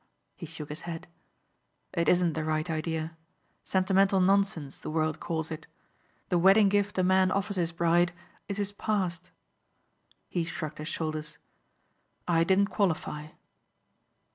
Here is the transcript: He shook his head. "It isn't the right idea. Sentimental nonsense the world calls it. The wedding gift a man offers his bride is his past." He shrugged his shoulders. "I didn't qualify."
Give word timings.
He 0.35 0.47
shook 0.47 0.69
his 0.69 0.81
head. 0.89 1.07
"It 1.93 2.09
isn't 2.09 2.33
the 2.33 2.43
right 2.43 2.67
idea. 2.71 3.15
Sentimental 3.63 4.19
nonsense 4.19 4.79
the 4.79 4.89
world 4.89 5.19
calls 5.19 5.51
it. 5.51 5.67
The 6.29 6.39
wedding 6.39 6.69
gift 6.69 6.97
a 6.97 7.03
man 7.03 7.29
offers 7.31 7.55
his 7.57 7.71
bride 7.71 8.11
is 8.47 8.57
his 8.57 8.71
past." 8.71 9.29
He 10.27 10.43
shrugged 10.43 10.79
his 10.79 10.87
shoulders. 10.87 11.37
"I 12.27 12.43
didn't 12.43 12.69
qualify." 12.69 13.27